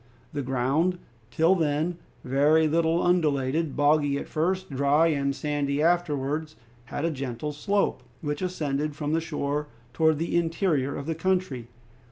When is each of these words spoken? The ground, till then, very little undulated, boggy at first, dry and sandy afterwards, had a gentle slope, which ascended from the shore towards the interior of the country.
The 0.33 0.41
ground, 0.41 0.97
till 1.29 1.53
then, 1.53 1.99
very 2.23 2.67
little 2.67 3.03
undulated, 3.03 3.77
boggy 3.77 4.17
at 4.17 4.27
first, 4.27 4.71
dry 4.71 5.09
and 5.09 5.35
sandy 5.35 5.79
afterwards, 5.79 6.55
had 6.85 7.05
a 7.05 7.11
gentle 7.11 7.51
slope, 7.51 8.01
which 8.21 8.41
ascended 8.41 8.95
from 8.95 9.13
the 9.13 9.21
shore 9.21 9.67
towards 9.93 10.17
the 10.17 10.35
interior 10.35 10.95
of 10.95 11.05
the 11.05 11.13
country. 11.13 11.67